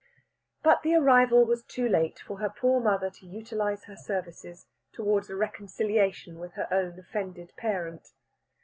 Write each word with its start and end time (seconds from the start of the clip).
But 0.63 0.81
the 0.81 0.95
arrival 0.95 1.45
was 1.45 1.63
too 1.63 1.87
late 1.87 2.17
for 2.17 2.39
her 2.39 2.49
poor 2.49 2.81
mother 2.81 3.11
to 3.11 3.27
utilise 3.27 3.83
her 3.83 3.95
services 3.95 4.65
towards 4.91 5.29
a 5.29 5.35
reconciliation 5.35 6.39
with 6.39 6.53
her 6.53 6.67
own 6.73 6.97
offended 6.97 7.53
parent. 7.55 8.11